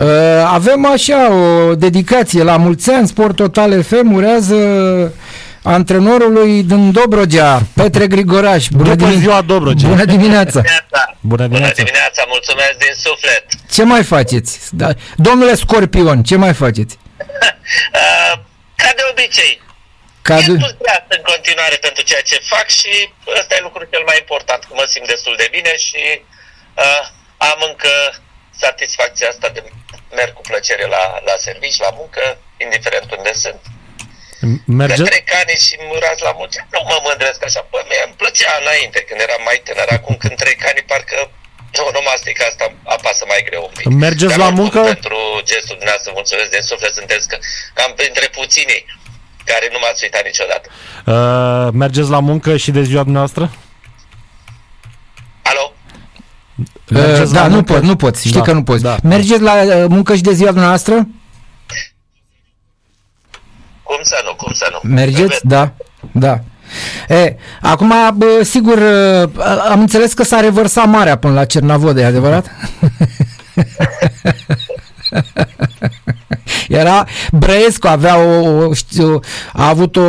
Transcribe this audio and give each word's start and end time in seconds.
Uh, 0.00 0.06
avem 0.46 0.86
așa 0.86 1.32
o 1.32 1.74
dedicație 1.74 2.42
la 2.42 2.56
mulți 2.56 2.90
ani, 2.90 3.08
Sport 3.08 3.36
Total 3.36 3.82
FM 3.82 4.12
urează 4.12 4.56
antrenorului 5.62 6.62
din 6.62 6.92
Dobrogea, 6.92 7.62
Petre 7.74 8.06
Grigoraș. 8.06 8.68
Bună 8.68 8.82
După 8.88 9.04
dimine- 9.04 9.20
ziua 9.20 9.40
Dobrogea. 9.42 9.88
Bună 9.88 10.04
dimineața. 10.04 10.60
Bună 11.20 11.46
dimineața. 11.46 11.72
Bună 11.72 11.72
dimineața, 11.84 12.24
mulțumesc 12.28 12.74
din 12.84 12.94
suflet. 13.06 13.44
Ce 13.70 13.82
mai 13.84 14.02
faceți? 14.02 14.52
Da. 14.70 14.88
Domnule 15.16 15.54
Scorpion, 15.54 16.22
ce 16.22 16.36
mai 16.36 16.54
faceți? 16.54 16.94
uh, 18.00 18.32
ca 18.82 18.90
de 18.98 19.02
obicei. 19.10 19.54
Ca 20.22 20.36
de... 20.46 20.52
în 21.16 21.22
continuare 21.32 21.76
pentru 21.86 22.02
ceea 22.08 22.24
ce 22.30 22.36
fac 22.54 22.66
și 22.80 22.92
ăsta 23.40 23.52
e 23.54 23.66
lucrul 23.68 23.86
cel 23.92 24.02
mai 24.06 24.16
important, 24.24 24.60
că 24.68 24.72
mă 24.80 24.86
simt 24.94 25.06
destul 25.14 25.34
de 25.42 25.48
bine 25.56 25.72
și 25.86 26.02
uh, 26.84 27.02
am 27.50 27.58
încă 27.70 27.92
satisfacția 28.64 29.28
asta 29.28 29.48
de 29.48 29.62
merg 30.18 30.32
cu 30.34 30.40
plăcere 30.50 30.86
la, 30.86 31.04
la 31.28 31.34
servici, 31.46 31.84
la 31.86 31.90
muncă, 32.00 32.22
indiferent 32.64 33.08
unde 33.16 33.32
sunt. 33.32 33.60
Merge... 34.80 35.02
Că 35.02 35.08
trec 35.10 35.28
ani 35.40 35.54
și 35.66 35.74
murați 35.90 36.22
la 36.28 36.32
muncă, 36.40 36.58
nu 36.74 36.80
mă 36.90 36.98
mândresc 37.06 37.40
așa. 37.44 37.66
Bă, 37.70 37.80
mie 37.88 38.02
îmi 38.06 38.18
plăcea 38.20 38.52
înainte, 38.62 38.98
când 39.08 39.20
eram 39.26 39.42
mai 39.48 39.58
tânăr. 39.66 39.88
Acum 39.98 40.14
când 40.22 40.36
trec 40.42 40.58
ani, 40.70 40.82
parcă 40.90 41.18
nu, 41.78 41.84
nu 41.96 42.00
mă 42.06 42.14
că 42.38 42.44
asta 42.50 42.66
apasă 42.96 43.24
mai 43.32 43.42
greu 43.48 43.62
un 43.68 43.74
pic. 43.76 43.86
Mergeți 44.06 44.36
Dar 44.36 44.44
la 44.44 44.50
muncă? 44.60 44.80
Pentru 44.80 45.18
gestul 45.50 45.76
dumneavoastră, 45.80 46.10
mulțumesc 46.14 46.50
din 46.50 46.64
suflet, 46.70 46.92
sunteți 47.00 47.28
că, 47.28 47.36
cam 47.74 47.92
printre 48.00 48.26
puținii 48.38 48.82
care 49.44 49.68
nu 49.72 49.78
m-ați 49.82 50.02
uitat 50.04 50.24
niciodată. 50.24 50.66
Uh, 51.12 51.68
mergeți 51.72 52.10
la 52.10 52.20
muncă 52.20 52.56
și 52.56 52.70
de 52.70 52.82
ziua 52.82 53.02
dumneavoastră? 53.02 53.44
Uh, 56.90 57.30
da, 57.32 57.46
nu 57.46 57.62
pot, 57.62 57.82
nu 57.82 57.96
pot, 57.96 58.16
știi 58.16 58.32
da, 58.32 58.40
că 58.40 58.52
nu 58.52 58.62
poți. 58.62 58.82
Da. 58.82 58.96
Mergeți 59.02 59.40
la 59.40 59.52
uh, 59.52 59.84
muncă 59.88 60.14
și 60.14 60.22
de 60.22 60.32
ziua 60.32 60.50
dumneavoastră? 60.50 60.94
Cum 63.82 63.98
să 64.02 64.16
nu, 64.24 64.34
cum 64.34 64.52
să 64.52 64.68
nu. 64.70 64.90
Mergeți? 64.90 65.46
Da, 65.46 65.72
da. 66.12 66.40
E, 67.08 67.36
acum, 67.60 67.92
bă, 68.14 68.42
sigur, 68.42 68.82
am 69.70 69.80
înțeles 69.80 70.12
că 70.12 70.22
s-a 70.22 70.40
revărsat 70.40 70.86
marea 70.86 71.18
până 71.18 71.34
la 71.34 71.44
Cernavode, 71.44 72.00
e 72.00 72.04
adevărat? 72.04 72.50
Era 76.68 77.06
Brăescu, 77.32 77.86
avea 77.86 78.18
o, 78.18 78.72
știu, 78.74 79.20
a 79.52 79.68
avut 79.68 79.96
o 79.96 80.02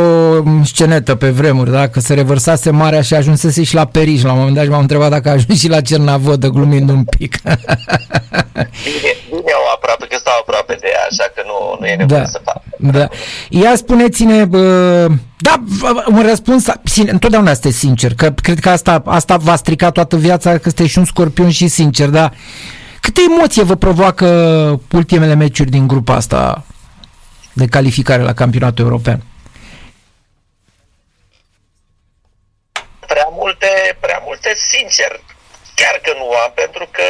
scenetă 0.64 1.14
pe 1.14 1.28
vremuri, 1.28 1.70
da? 1.70 1.88
că 1.88 2.00
se 2.00 2.14
revărsase 2.14 2.70
marea 2.70 3.02
și 3.02 3.14
ajunsese 3.14 3.62
și 3.62 3.74
la 3.74 3.84
Periș. 3.84 4.22
La 4.22 4.32
un 4.32 4.38
moment 4.38 4.54
dat 4.54 4.64
și 4.64 4.70
m-am 4.70 4.80
întrebat 4.80 5.10
dacă 5.10 5.28
a 5.28 5.32
ajuns 5.32 5.58
și 5.58 5.68
la 5.68 5.80
Cernavodă, 5.80 6.48
glumind 6.48 6.88
un 6.88 7.04
pic. 7.04 7.40
bine, 7.42 7.56
bine 9.30 9.52
au 9.54 9.72
aproape, 9.74 10.06
că 10.08 10.16
stau 10.18 10.34
aproape 10.40 10.76
de 10.80 10.86
ea, 10.92 11.06
așa 11.10 11.32
că 11.34 11.42
nu, 11.46 11.76
nu 11.80 11.86
e 11.86 11.94
nevoie 11.94 12.20
da, 12.20 12.26
să 12.26 12.40
fac. 12.44 12.62
Da. 12.78 13.08
Ia 13.48 13.74
spuneți-ne, 13.76 14.44
bă, 14.44 15.06
da, 15.36 15.62
un 16.08 16.22
răspuns, 16.28 16.66
întotdeauna 17.06 17.50
este 17.50 17.70
sincer, 17.70 18.14
că 18.14 18.30
cred 18.30 18.58
că 18.58 18.68
asta, 18.68 19.02
asta 19.04 19.36
va 19.36 19.56
strica 19.56 19.90
toată 19.90 20.16
viața, 20.16 20.50
că 20.50 20.62
este 20.64 20.86
și 20.86 20.98
un 20.98 21.04
scorpion 21.04 21.50
și 21.50 21.68
sincer, 21.68 22.08
da? 22.08 22.30
Câte 23.06 23.20
emoție 23.30 23.62
vă 23.62 23.74
provoacă 23.74 24.26
ultimele 24.92 25.34
meciuri 25.34 25.70
din 25.70 25.86
grupa 25.86 26.14
asta 26.14 26.64
de 27.52 27.66
calificare 27.66 28.22
la 28.22 28.34
campionatul 28.34 28.84
european? 28.84 29.20
Prea 33.06 33.28
multe, 33.30 33.96
prea 34.00 34.20
multe, 34.24 34.50
sincer, 34.54 35.20
chiar 35.74 36.00
că 36.02 36.12
nu 36.18 36.26
am, 36.44 36.52
pentru 36.54 36.88
că 36.90 37.06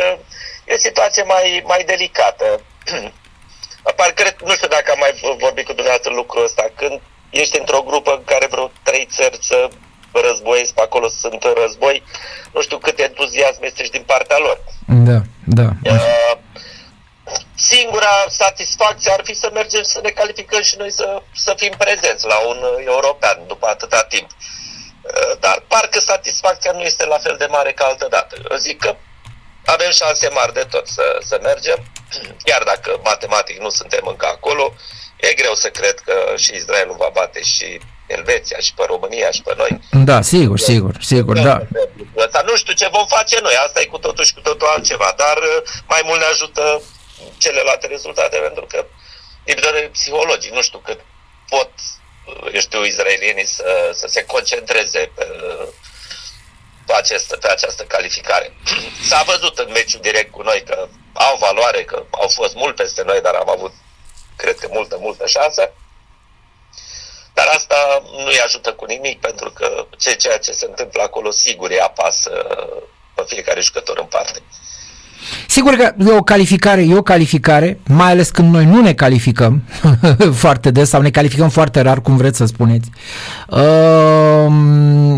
e 0.67 0.75
o 0.75 0.87
situație 0.89 1.23
mai, 1.23 1.63
mai 1.67 1.83
delicată. 1.87 2.47
Apar, 3.91 4.11
cred, 4.11 4.37
nu 4.45 4.55
știu 4.55 4.69
dacă 4.69 4.91
am 4.91 4.99
mai 4.99 5.13
vorbit 5.39 5.67
cu 5.67 5.73
dumneavoastră 5.73 6.13
lucrul 6.13 6.45
ăsta, 6.45 6.65
când 6.77 7.01
ești 7.31 7.59
într-o 7.59 7.83
grupă 7.89 8.11
în 8.13 8.25
care 8.25 8.47
vreo 8.51 8.71
trei 8.83 9.09
țări 9.17 9.39
să 9.41 9.69
războiesc, 10.21 10.73
pe 10.75 10.81
acolo 10.81 11.09
sunt 11.09 11.43
în 11.43 11.55
război, 11.63 12.03
nu 12.53 12.61
știu 12.61 12.79
cât 12.79 12.99
entuziasm 12.99 13.63
este 13.63 13.85
și 13.85 13.91
din 13.91 14.03
partea 14.07 14.39
lor. 14.39 14.59
Da, 14.87 15.21
da. 15.45 15.69
Uh, 15.85 16.39
singura 17.55 18.25
satisfacție 18.29 19.13
ar 19.13 19.21
fi 19.25 19.35
să 19.35 19.51
mergem 19.53 19.83
să 19.83 20.01
ne 20.03 20.11
calificăm 20.11 20.63
și 20.63 20.77
noi 20.79 20.91
să, 20.93 21.23
să 21.35 21.55
fim 21.57 21.75
prezenți 21.79 22.27
la 22.27 22.39
un 22.39 22.59
european 22.85 23.39
după 23.47 23.67
atâta 23.67 24.03
timp. 24.03 24.31
Uh, 24.31 25.39
dar 25.41 25.65
parcă 25.69 26.01
satisfacția 26.01 26.73
nu 26.73 26.83
este 26.83 27.07
la 27.07 27.19
fel 27.19 27.37
de 27.39 27.47
mare 27.51 27.73
ca 27.73 27.85
altă 27.85 28.07
dată. 28.11 28.37
Eu 28.51 28.57
zic 28.57 28.81
că 28.81 28.97
avem 29.65 29.91
șanse 29.91 30.29
mari 30.29 30.53
de 30.53 30.67
tot 30.71 30.87
să, 30.89 31.19
să 31.21 31.39
mergem, 31.43 31.85
chiar 32.49 32.63
dacă 32.63 33.01
matematic 33.05 33.59
nu 33.59 33.69
suntem 33.69 34.07
încă 34.07 34.27
acolo, 34.27 34.75
e 35.17 35.35
greu 35.35 35.55
să 35.55 35.69
cred 35.69 35.99
că 35.99 36.15
și 36.37 36.55
Israelul 36.55 36.97
va 36.99 37.11
bate 37.13 37.43
și 37.43 37.81
Elveția 38.07 38.59
și 38.59 38.75
pe 38.75 38.85
România 38.87 39.31
și 39.31 39.43
pe 39.43 39.55
noi. 39.57 39.81
Da, 40.05 40.23
sigur, 40.23 40.59
sigur, 40.59 40.95
sigur, 41.01 41.39
da. 41.39 41.61
Asta 42.27 42.43
nu 42.47 42.57
știu 42.57 42.73
ce 42.73 42.89
vom 42.89 43.07
face 43.07 43.39
noi, 43.43 43.55
asta 43.67 43.81
e 43.81 43.85
cu 43.85 43.99
totul 43.99 44.25
și 44.25 44.35
cu 44.35 44.41
totul 44.41 44.67
altceva, 44.67 45.15
dar 45.17 45.37
uh, 45.37 45.63
mai 45.87 46.01
mult 46.05 46.21
ne 46.21 46.25
ajută 46.25 46.83
celelalte 47.39 47.87
rezultate, 47.87 48.37
pentru 48.37 48.67
că 48.69 48.87
e 49.45 49.55
de 49.55 49.89
psihologic, 49.93 50.53
nu 50.53 50.63
știu 50.63 50.79
cât 50.79 51.01
pot, 51.49 51.71
uh, 52.27 52.55
eu 52.55 52.61
știu, 52.61 52.85
izraelienii 52.85 53.47
să, 53.47 53.91
să 53.95 54.07
se 54.07 54.25
concentreze 54.25 55.11
pe, 55.15 55.27
pe, 56.87 56.93
acest, 56.93 57.37
pe 57.37 57.49
această 57.49 57.83
calificare. 57.83 58.57
S-a 59.09 59.23
văzut 59.27 59.59
în 59.59 59.71
meciul 59.73 60.01
direct 60.01 60.31
cu 60.31 60.43
noi 60.43 60.63
că 60.67 60.89
au 61.13 61.37
valoare, 61.41 61.85
că 61.85 62.05
au 62.11 62.29
fost 62.29 62.55
mult 62.55 62.77
peste 62.77 63.03
noi, 63.03 63.21
dar 63.21 63.35
am 63.35 63.51
avut, 63.51 63.73
cred 64.37 64.59
că, 64.59 64.69
multă, 64.71 64.97
multă 65.01 65.27
șansă. 65.27 65.73
Dar 67.47 67.55
asta 67.55 67.79
nu 68.19 68.27
îi 68.33 68.41
ajută 68.47 68.71
cu 68.73 68.85
nimic, 68.85 69.21
pentru 69.21 69.51
că 69.55 69.67
ceea 70.19 70.39
ce 70.39 70.53
se 70.53 70.67
întâmplă 70.69 71.03
acolo 71.03 71.31
sigur 71.31 71.71
îi 71.71 71.81
apasă 71.81 72.31
pe 73.15 73.23
fiecare 73.27 73.61
jucător 73.61 73.99
în 73.99 74.07
parte. 74.17 74.39
Sigur 75.49 75.75
că 75.75 75.95
e 75.99 76.17
o 76.17 76.23
calificare, 76.23 76.83
e 76.83 76.97
o 76.97 77.03
calificare, 77.03 77.81
mai 77.89 78.11
ales 78.11 78.31
când 78.31 78.53
noi 78.53 78.65
nu 78.65 78.81
ne 78.81 78.93
calificăm 78.93 79.63
foarte 80.45 80.71
des 80.71 80.89
sau 80.89 81.01
ne 81.01 81.11
calificăm 81.11 81.49
foarte 81.49 81.81
rar, 81.81 82.01
cum 82.01 82.17
vreți 82.17 82.37
să 82.37 82.45
spuneți. 82.45 82.91
Uh, 83.49 84.47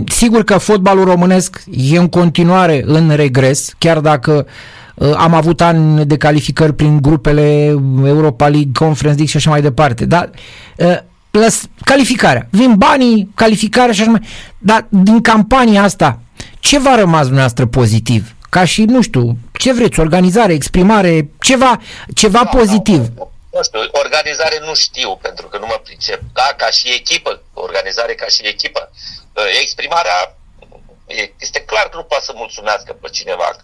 sigur 0.06 0.44
că 0.44 0.58
fotbalul 0.58 1.04
românesc 1.04 1.62
e 1.70 1.98
în 1.98 2.08
continuare 2.08 2.82
în 2.86 3.10
regres, 3.14 3.74
chiar 3.78 3.98
dacă 3.98 4.46
uh, 4.94 5.12
am 5.16 5.34
avut 5.34 5.60
ani 5.60 6.06
de 6.06 6.16
calificări 6.16 6.74
prin 6.74 7.02
grupele 7.02 7.76
Europa 8.04 8.48
League, 8.48 8.70
Conference 8.72 9.16
League 9.16 9.26
și 9.26 9.36
așa 9.36 9.50
mai 9.50 9.62
departe. 9.62 10.04
Dar 10.04 10.30
uh, 10.76 10.98
lăs, 11.38 11.62
calificarea. 11.84 12.46
Vin 12.50 12.74
banii, 12.74 13.30
calificarea 13.34 13.92
și 13.94 14.00
așa 14.00 14.10
mai... 14.10 14.26
Dar 14.58 14.86
din 14.88 15.20
campania 15.20 15.82
asta, 15.82 16.18
ce 16.60 16.78
v-a 16.78 16.94
rămas 16.94 17.22
dumneavoastră 17.22 17.66
pozitiv? 17.66 18.34
Ca 18.50 18.64
și, 18.64 18.82
nu 18.82 19.02
știu, 19.02 19.36
ce 19.52 19.72
vreți, 19.72 20.00
organizare, 20.00 20.52
exprimare, 20.52 21.30
ceva, 21.40 21.80
ceva 22.14 22.42
da, 22.44 22.58
pozitiv. 22.58 23.00
Da, 23.00 23.28
nu 23.52 23.62
știu, 23.62 23.78
organizare 23.92 24.58
nu 24.64 24.74
știu, 24.74 25.16
pentru 25.16 25.46
că 25.46 25.58
nu 25.58 25.66
mă 25.66 25.80
pricep. 25.84 26.20
Da, 26.32 26.54
ca 26.56 26.70
și 26.70 26.92
echipă, 26.92 27.42
organizare 27.54 28.14
ca 28.14 28.26
și 28.26 28.46
echipă. 28.46 28.90
Exprimarea 29.62 30.36
este 31.38 31.60
clar 31.60 31.88
că 31.88 31.96
nu 31.96 32.02
poate 32.02 32.24
să 32.24 32.32
mulțumească 32.34 32.92
pe 32.92 33.08
cineva 33.08 33.56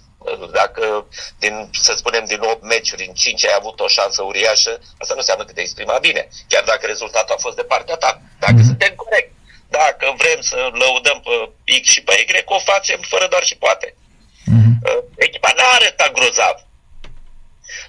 dacă, 0.52 1.06
din, 1.38 1.70
să 1.80 1.92
spunem, 1.96 2.24
din 2.24 2.40
8 2.40 2.62
meciuri 2.62 3.06
în 3.06 3.14
5 3.14 3.46
ai 3.46 3.54
avut 3.58 3.80
o 3.80 3.88
șansă 3.88 4.22
uriașă, 4.22 4.80
asta 4.98 5.14
nu 5.14 5.22
înseamnă 5.24 5.44
că 5.44 5.52
te 5.52 5.60
exprima 5.60 5.98
bine, 5.98 6.28
chiar 6.48 6.64
dacă 6.64 6.86
rezultatul 6.86 7.34
a 7.34 7.40
fost 7.40 7.56
de 7.56 7.62
partea 7.62 7.96
ta. 7.96 8.20
Dacă 8.38 8.54
mm-hmm. 8.54 8.64
suntem 8.64 8.94
corect, 8.94 9.32
dacă 9.68 10.14
vrem 10.16 10.40
să 10.40 10.68
lăudăm 10.72 11.20
pe 11.20 11.80
X 11.80 11.88
și 11.88 12.02
pe 12.02 12.12
Y, 12.12 12.42
o 12.44 12.58
facem 12.58 13.00
fără 13.00 13.26
doar 13.26 13.44
și 13.44 13.56
poate. 13.56 13.94
Mm-hmm. 13.94 14.74
Echipa 15.16 15.52
n-a 15.56 15.68
arătat 15.72 16.12
grozav, 16.12 16.56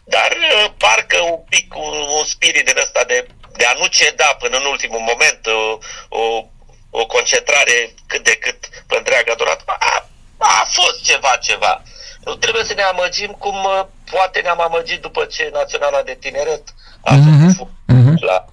dar 0.03 0.31
uh, 0.31 0.71
parcă 0.77 1.19
un 1.19 1.39
pic 1.49 1.75
un, 1.75 1.97
un 2.17 2.25
spirit 2.25 2.65
din 2.65 2.77
ăsta 2.77 3.03
de, 3.03 3.27
de 3.57 3.65
a 3.65 3.73
nu 3.73 3.87
ceda 3.87 4.35
până 4.39 4.57
în 4.57 4.65
ultimul 4.65 4.99
moment, 4.99 5.45
o, 5.45 5.77
o, 6.09 6.45
o 6.89 7.05
concentrare 7.05 7.93
cât 8.07 8.23
de 8.23 8.35
cât 8.35 8.59
pe 8.87 8.95
întreaga 8.97 9.33
durată, 9.33 9.63
a, 9.67 10.07
a 10.37 10.67
fost 10.71 11.03
ceva, 11.03 11.37
ceva. 11.41 11.83
Nu 12.25 12.35
trebuie 12.35 12.63
să 12.63 12.73
ne 12.73 12.81
amăgim 12.81 13.31
cum 13.31 13.63
uh, 13.63 13.85
poate 14.11 14.39
ne-am 14.39 14.61
amăgit 14.61 15.01
după 15.01 15.25
ce 15.25 15.49
Naționala 15.53 16.01
de 16.01 16.17
Tineret 16.19 16.63
a 17.01 17.15
mm-hmm. 17.15 17.55
făcut 17.57 17.73
mm-hmm. 17.93 18.19
la... 18.19 18.45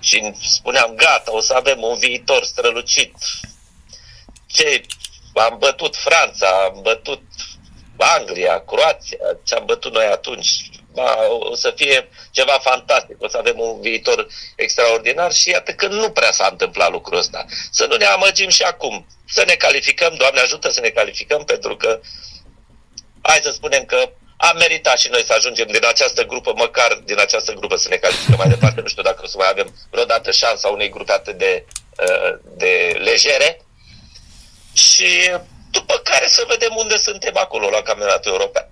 Și 0.00 0.32
spuneam, 0.42 0.94
gata, 0.94 1.34
o 1.34 1.40
să 1.40 1.54
avem 1.54 1.82
un 1.82 1.98
viitor 1.98 2.44
strălucit. 2.44 3.14
Ce? 4.46 4.82
Am 5.34 5.56
bătut 5.58 5.96
Franța, 5.96 6.46
am 6.48 6.78
bătut 6.82 7.22
Anglia, 7.96 8.64
Croația, 8.64 9.18
ce 9.44 9.54
am 9.54 9.64
bătut 9.64 9.92
noi 9.92 10.04
atunci. 10.04 10.70
Ba, 10.92 11.16
o 11.50 11.54
să 11.54 11.72
fie 11.76 12.08
ceva 12.30 12.58
fantastic, 12.62 13.22
o 13.22 13.28
să 13.28 13.36
avem 13.36 13.58
un 13.58 13.80
viitor 13.80 14.26
extraordinar 14.56 15.32
și 15.32 15.50
iată 15.50 15.72
că 15.72 15.86
nu 15.86 16.10
prea 16.10 16.30
s-a 16.30 16.48
întâmplat 16.50 16.90
lucrul 16.90 17.18
ăsta. 17.18 17.44
Să 17.70 17.86
nu 17.86 17.96
ne 17.96 18.04
amăgim 18.04 18.48
și 18.48 18.62
acum, 18.62 19.06
să 19.26 19.44
ne 19.46 19.54
calificăm, 19.54 20.14
Doamne 20.14 20.40
ajută 20.40 20.70
să 20.70 20.80
ne 20.80 20.88
calificăm, 20.88 21.44
pentru 21.44 21.76
că 21.76 22.00
hai 23.28 23.40
să 23.42 23.50
spunem 23.50 23.84
că 23.92 24.00
am 24.36 24.56
meritat 24.58 24.98
și 24.98 25.08
noi 25.14 25.24
să 25.28 25.34
ajungem 25.36 25.68
din 25.76 25.84
această 25.92 26.22
grupă, 26.30 26.50
măcar 26.56 26.90
din 27.10 27.18
această 27.26 27.52
grupă 27.58 27.76
să 27.76 27.88
ne 27.88 28.02
calificăm 28.04 28.38
mai 28.38 28.52
departe. 28.54 28.80
Nu 28.80 28.92
știu 28.92 29.02
dacă 29.02 29.20
o 29.24 29.26
să 29.32 29.36
mai 29.38 29.50
avem 29.50 29.68
vreodată 29.90 30.30
șansa 30.30 30.68
unei 30.68 30.90
grupe 30.90 31.12
atât 31.12 31.36
de, 31.38 31.52
uh, 32.06 32.32
de 32.62 32.72
legere. 33.08 33.50
Și 34.72 35.10
după 35.70 35.94
care 36.10 36.26
să 36.28 36.42
vedem 36.48 36.72
unde 36.82 36.96
suntem 36.96 37.34
acolo 37.34 37.66
la 37.76 37.80
campionatul 37.88 38.32
european. 38.32 38.66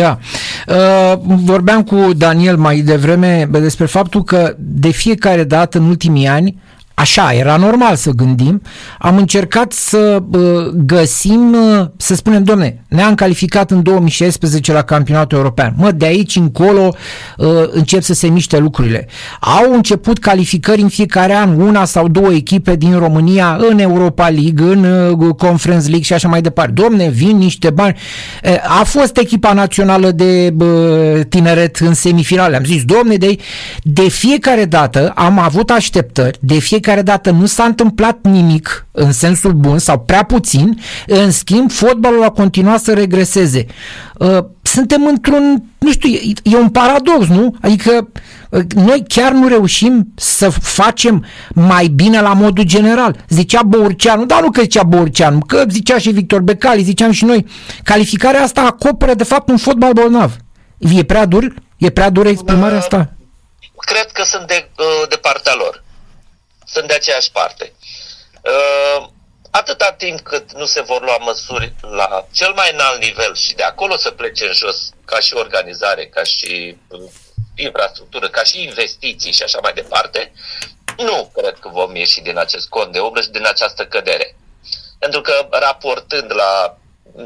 Da. 0.00 0.18
Uh, 0.66 1.14
vorbeam 1.52 1.84
cu 1.84 2.12
Daniel 2.12 2.56
mai 2.56 2.76
devreme 2.76 3.48
despre 3.50 3.86
faptul 3.86 4.22
că 4.22 4.54
de 4.58 4.90
fiecare 4.90 5.44
dată 5.44 5.78
în 5.78 5.88
ultimii 5.88 6.26
ani 6.26 6.62
Așa, 7.02 7.32
era 7.32 7.56
normal 7.56 7.96
să 7.96 8.10
gândim. 8.10 8.62
Am 8.98 9.16
încercat 9.16 9.72
să 9.72 10.22
uh, 10.32 10.66
găsim, 10.74 11.52
uh, 11.52 11.86
să 11.96 12.14
spunem, 12.14 12.44
domne, 12.44 12.84
ne-am 12.88 13.14
calificat 13.14 13.70
în 13.70 13.82
2016 13.82 14.72
la 14.72 14.82
campionatul 14.82 15.38
european. 15.38 15.74
Mă, 15.76 15.90
de 15.90 16.04
aici 16.04 16.36
încolo 16.36 16.94
uh, 17.36 17.46
încep 17.70 18.02
să 18.02 18.14
se 18.14 18.26
miște 18.26 18.58
lucrurile. 18.58 19.08
Au 19.40 19.72
început 19.72 20.18
calificări 20.18 20.80
în 20.80 20.88
fiecare 20.88 21.34
an, 21.34 21.60
una 21.60 21.84
sau 21.84 22.08
două 22.08 22.32
echipe 22.32 22.76
din 22.76 22.98
România 22.98 23.58
în 23.70 23.78
Europa 23.78 24.28
League, 24.28 24.64
în 24.64 24.84
uh, 24.84 25.34
Conference 25.34 25.86
League 25.86 26.04
și 26.04 26.12
așa 26.12 26.28
mai 26.28 26.40
departe. 26.40 26.72
Domne, 26.72 27.08
vin 27.08 27.36
niște 27.36 27.70
bani. 27.70 27.96
Uh, 28.44 28.80
a 28.80 28.84
fost 28.84 29.16
echipa 29.16 29.52
națională 29.52 30.10
de 30.10 30.54
uh, 30.58 31.20
tineret 31.28 31.76
în 31.76 31.94
semifinale. 31.94 32.56
Am 32.56 32.64
zis, 32.64 32.84
domne, 32.84 33.16
de, 33.16 33.36
de 33.82 34.08
fiecare 34.08 34.64
dată 34.64 35.12
am 35.16 35.38
avut 35.38 35.70
așteptări, 35.70 36.38
de 36.40 36.58
fiecare 36.58 36.90
fiecare 36.92 37.18
dată 37.18 37.30
nu 37.30 37.46
s-a 37.46 37.64
întâmplat 37.64 38.18
nimic 38.22 38.86
în 38.90 39.12
sensul 39.12 39.52
bun 39.52 39.78
sau 39.78 39.98
prea 39.98 40.22
puțin, 40.22 40.80
în 41.06 41.30
schimb 41.30 41.70
fotbalul 41.70 42.22
a 42.22 42.30
continuat 42.30 42.80
să 42.80 42.92
regreseze. 42.92 43.66
Uh, 44.18 44.38
suntem 44.62 45.06
într-un, 45.06 45.62
nu 45.78 45.90
știu, 45.90 46.10
e 46.42 46.56
un 46.56 46.68
paradox, 46.68 47.26
nu? 47.26 47.56
Adică 47.60 48.08
uh, 48.50 48.62
noi 48.74 49.04
chiar 49.08 49.32
nu 49.32 49.48
reușim 49.48 50.12
să 50.16 50.48
facem 50.48 51.24
mai 51.54 51.86
bine 51.86 52.20
la 52.20 52.32
modul 52.32 52.64
general. 52.64 53.24
Zicea 53.28 53.62
Bourceanu, 53.62 54.24
dar 54.24 54.42
nu 54.42 54.50
că 54.50 54.60
zicea 54.60 54.82
Bourceanu, 54.82 55.38
că 55.46 55.64
zicea 55.68 55.98
și 55.98 56.10
Victor 56.10 56.40
Becali, 56.40 56.82
ziceam 56.82 57.10
și 57.10 57.24
noi. 57.24 57.46
Calificarea 57.82 58.42
asta 58.42 58.60
acoperă 58.60 59.14
de 59.14 59.24
fapt 59.24 59.48
un 59.48 59.56
fotbal 59.56 59.92
bolnav. 59.92 60.36
E 60.78 61.02
prea 61.02 61.26
dur? 61.26 61.54
E 61.76 61.90
prea 61.90 62.10
dură 62.10 62.28
exprimarea 62.28 62.78
asta? 62.78 63.12
Cred 63.76 64.06
că 64.12 64.22
sunt 64.24 64.46
de, 64.46 64.68
uh, 64.78 65.08
de 65.08 65.16
partea 65.16 65.52
lor 65.56 65.82
sunt 66.72 66.86
de 66.88 66.94
aceeași 66.94 67.30
parte. 67.30 67.72
Uh, 68.42 69.08
atâta 69.50 69.92
timp 69.92 70.20
cât 70.20 70.52
nu 70.52 70.66
se 70.66 70.80
vor 70.80 71.02
lua 71.02 71.16
măsuri 71.16 71.74
la 71.80 72.26
cel 72.32 72.52
mai 72.52 72.72
înalt 72.72 73.00
nivel 73.00 73.34
și 73.34 73.54
de 73.54 73.62
acolo 73.62 73.96
să 73.96 74.10
plece 74.10 74.46
în 74.46 74.52
jos 74.52 74.90
ca 75.04 75.20
și 75.20 75.34
organizare, 75.34 76.06
ca 76.06 76.22
și 76.22 76.76
infrastructură, 77.56 78.28
ca 78.28 78.42
și 78.42 78.62
investiții 78.62 79.32
și 79.32 79.42
așa 79.42 79.58
mai 79.62 79.72
departe, 79.72 80.32
nu 80.96 81.30
cred 81.34 81.58
că 81.58 81.68
vom 81.68 81.96
ieși 81.96 82.20
din 82.20 82.38
acest 82.38 82.68
cont 82.68 82.92
de 82.92 82.98
umbră 82.98 83.22
și 83.22 83.30
din 83.30 83.46
această 83.46 83.86
cădere. 83.86 84.36
Pentru 84.98 85.20
că 85.20 85.48
raportând 85.50 86.34
la 86.34 86.78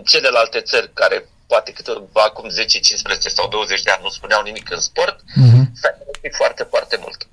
celelalte 0.04 0.60
țări 0.60 0.92
care 0.92 1.28
poate 1.46 1.72
câte 1.72 1.92
acum 2.12 2.48
10, 2.48 2.78
15 2.80 3.28
sau 3.28 3.48
20 3.48 3.82
de 3.82 3.90
ani 3.90 4.02
nu 4.02 4.08
spuneau 4.08 4.42
nimic 4.42 4.70
în 4.70 4.80
sport, 4.80 5.20
uh-huh. 5.20 5.62
s-a 5.80 5.98
foarte, 6.32 6.62
foarte 6.62 6.96
mult. 6.96 7.28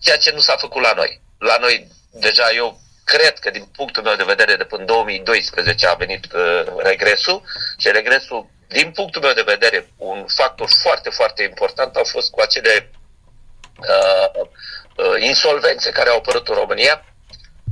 Ceea 0.00 0.16
ce 0.16 0.30
nu 0.32 0.40
s-a 0.40 0.56
făcut 0.56 0.82
la 0.82 0.92
noi 0.92 1.20
la 1.40 1.56
noi 1.60 1.88
deja 2.10 2.50
eu 2.54 2.80
cred 3.04 3.38
că 3.38 3.50
din 3.50 3.64
punctul 3.76 4.02
meu 4.02 4.16
de 4.16 4.32
vedere 4.32 4.56
de 4.56 4.64
până 4.64 4.84
2012 4.84 5.86
a 5.86 5.94
venit 5.94 6.32
uh, 6.32 6.64
regresul 6.76 7.42
și 7.78 7.90
regresul 7.90 8.50
din 8.68 8.90
punctul 8.90 9.22
meu 9.22 9.32
de 9.32 9.50
vedere 9.54 9.92
un 9.96 10.24
factor 10.26 10.68
foarte, 10.82 11.10
foarte 11.10 11.42
important 11.42 11.96
au 11.96 12.04
fost 12.04 12.30
cu 12.30 12.40
acele 12.40 12.90
uh, 13.78 14.42
uh, 14.96 15.22
insolvențe 15.26 15.90
care 15.90 16.08
au 16.10 16.16
apărut 16.16 16.48
în 16.48 16.54
România 16.54 17.04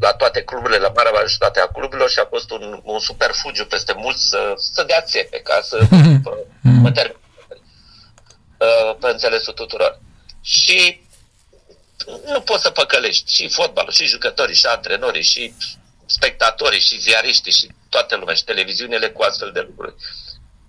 la 0.00 0.12
toate 0.12 0.42
cluburile, 0.42 0.78
la 0.78 0.92
marea 0.94 1.10
majoritate 1.10 1.60
a 1.60 1.66
cluburilor 1.66 2.10
și 2.10 2.18
a 2.18 2.26
fost 2.28 2.50
un, 2.50 2.80
un 2.84 2.98
super 2.98 3.30
fugiu 3.32 3.64
peste 3.64 3.92
mulți 3.96 4.28
să, 4.28 4.52
să 4.56 4.82
dea 4.82 5.00
țepe 5.00 5.38
ca 5.38 5.60
să 5.62 5.78
mă 6.82 6.90
termin 6.90 7.20
uh, 8.58 8.96
pe 9.00 9.08
înțelesul 9.08 9.52
tuturor. 9.52 10.00
Și 10.42 11.07
nu 12.06 12.40
poți 12.40 12.62
să 12.62 12.70
păcălești 12.70 13.34
și 13.34 13.48
fotbalul, 13.48 13.92
și 13.92 14.06
jucătorii, 14.06 14.54
și 14.54 14.66
antrenorii, 14.66 15.22
și 15.22 15.54
spectatorii, 16.06 16.80
și 16.80 17.00
ziariștii, 17.00 17.52
și 17.52 17.70
toată 17.88 18.16
lumea, 18.16 18.34
și 18.34 18.44
televiziunile 18.44 19.08
cu 19.10 19.22
astfel 19.22 19.50
de 19.52 19.60
lucruri. 19.60 19.94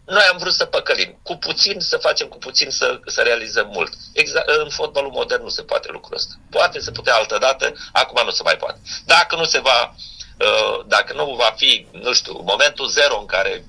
Noi 0.06 0.24
am 0.32 0.38
vrut 0.38 0.54
să 0.54 0.66
păcălim. 0.66 1.20
Cu 1.24 1.36
puțin 1.36 1.80
să 1.80 1.98
facem, 1.98 2.28
cu 2.28 2.38
puțin 2.38 2.70
să, 2.70 3.00
să 3.06 3.22
realizăm 3.22 3.70
mult. 3.74 3.94
Exact, 4.14 4.50
în 4.50 4.70
fotbalul 4.70 5.12
modern 5.12 5.44
nu 5.44 5.50
se 5.50 5.62
poate 5.62 5.88
lucrul 5.92 6.16
ăsta. 6.16 6.34
Poate 6.50 6.80
să 6.80 6.92
putea 6.92 7.16
altă 7.16 7.38
dată, 7.38 7.74
acum 7.92 8.26
nu 8.26 8.32
se 8.32 8.44
mai 8.44 8.58
poate. 8.58 8.80
Dacă 9.06 9.36
nu 9.36 9.44
se 9.44 9.60
va, 9.60 9.96
uh, 10.40 10.86
dacă 10.88 11.14
nu 11.14 11.36
va 11.36 11.54
fi, 11.58 11.88
nu 11.92 12.14
știu, 12.14 12.42
momentul 12.46 12.88
zero 12.88 13.20
în 13.20 13.26
care 13.26 13.66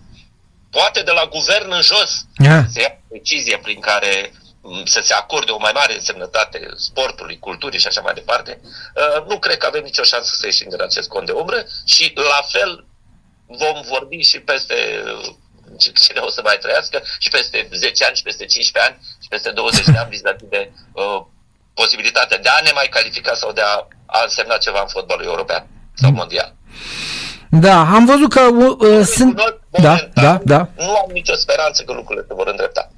poate 0.71 1.03
de 1.03 1.11
la 1.11 1.27
guvern 1.27 1.73
în 1.73 1.83
jos 1.83 2.25
yeah. 2.37 2.65
se 2.73 2.81
ia 2.81 3.01
decizie 3.09 3.59
prin 3.59 3.81
care 3.81 4.33
să 4.85 5.01
se 5.03 5.15
acorde 5.15 5.51
o 5.53 5.59
mai 5.59 5.73
mare 5.75 5.95
însemnătate 5.95 6.69
sportului, 6.77 7.39
culturii 7.39 7.79
și 7.79 7.87
așa 7.87 8.01
mai 8.01 8.15
departe, 8.15 8.61
uh, 8.63 9.27
nu 9.29 9.39
cred 9.39 9.57
că 9.57 9.67
avem 9.67 9.83
nicio 9.83 10.03
șansă 10.03 10.35
să 10.35 10.47
ieșim 10.47 10.69
din 10.69 10.83
acest 10.83 11.09
cont 11.09 11.27
de 11.27 11.33
umbră 11.33 11.65
și 11.85 12.13
la 12.15 12.43
fel 12.49 12.85
vom 13.47 13.83
vorbi 13.89 14.21
și 14.21 14.41
peste 14.41 14.75
cine 15.79 16.21
o 16.21 16.31
să 16.31 16.41
mai 16.45 16.59
trăiască 16.61 17.03
și 17.19 17.29
peste 17.31 17.69
10 17.73 18.05
ani 18.05 18.17
și 18.17 18.23
peste 18.23 18.45
15 18.45 18.93
ani 18.93 19.07
și 19.23 19.29
peste 19.29 19.51
20 19.51 19.85
de 19.85 19.99
ani 19.99 20.11
vis-a-vis 20.11 20.49
de 20.49 20.71
uh, 20.93 21.23
posibilitatea 21.75 22.39
de 22.39 22.49
a 22.49 22.61
ne 22.63 22.71
mai 22.75 22.87
califica 22.91 23.35
sau 23.35 23.53
de 23.53 23.61
a, 23.61 23.87
a 24.07 24.21
însemna 24.23 24.57
ceva 24.57 24.81
în 24.81 24.89
fotbalul 24.89 25.25
european 25.25 25.67
sau 25.95 26.11
mondial. 26.13 26.55
Da, 27.51 27.79
am 27.81 28.05
văzut 28.05 28.31
că 28.31 28.41
uh, 28.41 29.05
sunt... 29.05 29.35
Da, 29.71 30.09
da, 30.15 30.41
da. 30.45 30.69
Nu 30.77 30.95
am 30.95 31.11
nicio 31.13 31.35
speranță 31.35 31.83
că 31.83 31.93
lucrurile 31.93 32.25
se 32.29 32.35
vor 32.35 32.47
îndrepta. 32.47 32.91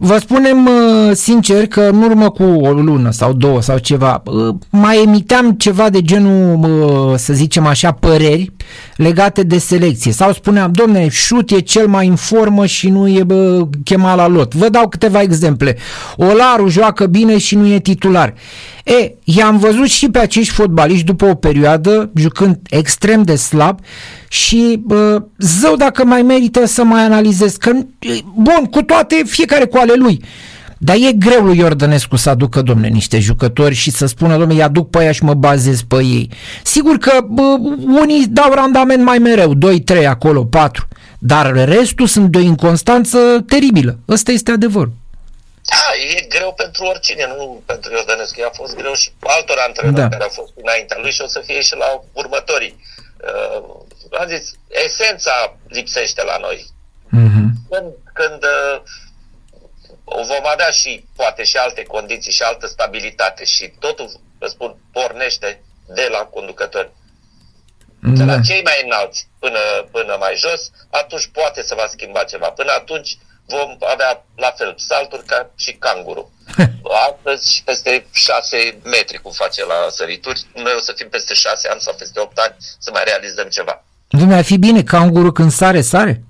Vă 0.00 0.18
spunem 0.18 0.66
uh, 0.66 1.10
sincer 1.14 1.66
că 1.66 1.80
în 1.80 2.02
urmă 2.02 2.30
cu 2.30 2.42
o 2.42 2.72
lună 2.72 3.10
sau 3.10 3.32
două 3.32 3.62
sau 3.62 3.78
ceva, 3.78 4.22
uh, 4.24 4.54
mai 4.70 5.02
emiteam 5.02 5.50
ceva 5.52 5.90
de 5.90 6.02
genul, 6.02 6.64
uh, 6.64 7.16
să 7.16 7.32
zicem 7.32 7.66
așa, 7.66 7.92
păreri 7.92 8.52
legate 8.96 9.42
de 9.42 9.58
selecție. 9.58 10.12
Sau 10.12 10.32
spuneam, 10.32 10.72
domne, 10.72 11.08
șut 11.08 11.50
e 11.50 11.58
cel 11.58 11.86
mai 11.86 12.06
în 12.06 12.14
formă 12.14 12.66
și 12.66 12.88
nu 12.88 13.08
e 13.08 13.22
bă, 13.22 13.66
chemat 13.84 14.16
la 14.16 14.26
lot. 14.26 14.54
Vă 14.54 14.68
dau 14.68 14.88
câteva 14.88 15.20
exemple. 15.20 15.76
Olaru 16.16 16.68
joacă 16.68 17.06
bine 17.06 17.38
și 17.38 17.54
nu 17.54 17.66
e 17.66 17.78
titular. 17.78 18.34
E, 18.84 19.14
i-am 19.24 19.58
văzut 19.58 19.86
și 19.86 20.10
pe 20.10 20.18
acești 20.18 20.52
fotbaliști 20.52 21.04
după 21.04 21.24
o 21.24 21.34
perioadă 21.34 22.10
jucând 22.14 22.58
extrem 22.70 23.22
de 23.22 23.34
slab 23.34 23.80
și 24.28 24.80
bă, 24.84 25.22
zău 25.38 25.76
dacă 25.76 26.04
mai 26.04 26.22
merită 26.22 26.66
să 26.66 26.84
mai 26.84 27.02
analizez 27.02 27.56
că, 27.56 27.70
bun, 28.34 28.64
cu 28.70 28.82
toate 28.82 29.22
fiecare 29.26 29.64
cu 29.64 29.76
ale 29.76 29.92
lui 29.96 30.20
dar 30.78 30.96
e 30.96 31.12
greu 31.12 31.44
lui 31.44 31.58
Iordănescu 31.58 32.16
să 32.16 32.30
aducă, 32.30 32.62
domne, 32.62 32.88
niște 32.88 33.18
jucători 33.18 33.74
și 33.74 33.90
să 33.90 34.06
spună, 34.06 34.36
domne, 34.36 34.54
îi 34.54 34.62
aduc 34.62 34.90
pe 34.90 34.98
aia 34.98 35.12
și 35.12 35.24
mă 35.24 35.34
bazez 35.34 35.82
pe 35.82 35.96
ei. 35.96 36.30
Sigur 36.64 36.98
că 36.98 37.20
bă, 37.28 37.56
unii 38.00 38.26
dau 38.28 38.52
randament 38.52 39.02
mai 39.02 39.18
mereu, 39.18 39.52
2-3 40.02 40.06
acolo, 40.06 40.44
4, 40.44 40.88
dar 41.18 41.64
restul 41.64 42.06
sunt 42.06 42.30
de 42.30 42.38
o 42.38 42.40
inconstanță 42.40 43.18
teribilă. 43.46 43.98
Ăsta 44.08 44.32
este 44.32 44.50
adevărul. 44.50 44.92
Da, 45.70 45.86
e 46.16 46.26
greu 46.36 46.52
pentru 46.56 46.84
oricine, 46.84 47.24
nu 47.36 47.62
pentru 47.66 47.92
Iordănescu. 47.92 48.40
A 48.44 48.50
fost 48.60 48.76
greu 48.76 48.94
și 48.94 49.08
altor 49.36 49.58
antrenori 49.66 50.00
da. 50.02 50.08
care 50.08 50.22
au 50.22 50.34
fost 50.40 50.52
înaintea 50.62 50.98
lui 51.00 51.10
și 51.10 51.22
o 51.24 51.26
să 51.26 51.40
fie 51.46 51.60
și 51.60 51.74
la 51.82 51.88
următorii. 52.12 52.74
Uh, 53.28 53.86
am 54.10 54.28
zis, 54.28 54.52
esența 54.68 55.56
lipsește 55.68 56.22
la 56.22 56.36
noi. 56.36 56.66
Mm-hmm. 57.06 57.48
Când, 57.70 57.92
când 58.12 58.42
uh, 58.42 58.82
vom 60.04 60.46
avea 60.46 60.70
și 60.70 61.04
poate 61.16 61.44
și 61.44 61.56
alte 61.56 61.82
condiții 61.82 62.32
și 62.32 62.42
altă 62.42 62.66
stabilitate 62.66 63.44
și 63.44 63.72
totul, 63.78 64.20
vă 64.38 64.46
spun, 64.46 64.76
pornește 64.92 65.62
de 65.86 66.08
la 66.10 66.18
conducători. 66.18 66.90
De 68.00 68.24
la 68.24 68.34
da. 68.34 68.40
cei 68.40 68.62
mai 68.62 68.82
înalți 68.84 69.28
până, 69.38 69.58
până 69.90 70.16
mai 70.18 70.34
jos, 70.36 70.70
atunci 70.90 71.26
poate 71.32 71.62
să 71.62 71.74
va 71.74 71.86
schimba 71.86 72.24
ceva. 72.24 72.50
Până 72.50 72.72
atunci 72.72 73.18
vom 73.46 73.76
avea 73.80 74.24
la 74.36 74.50
fel 74.50 74.74
salturi 74.76 75.24
ca 75.24 75.50
și 75.56 75.72
canguru. 75.72 76.32
Astăzi 77.10 77.54
și 77.54 77.62
peste 77.62 78.06
șase 78.12 78.78
metri, 78.82 79.18
cum 79.18 79.32
face 79.32 79.64
la 79.64 79.86
sărituri, 79.90 80.46
noi 80.54 80.72
o 80.76 80.80
să 80.80 80.92
fim 80.92 81.08
peste 81.08 81.34
șase 81.34 81.68
ani 81.68 81.80
sau 81.80 81.94
peste 81.94 82.20
opt 82.20 82.38
ani 82.38 82.54
să 82.78 82.90
mai 82.90 83.04
realizăm 83.04 83.48
ceva. 83.48 83.84
Dumne, 84.08 84.34
ar 84.34 84.44
fi 84.44 84.56
bine, 84.58 84.82
canguru 84.82 85.32
când 85.32 85.50
sare, 85.50 85.80
sare. 85.80 86.22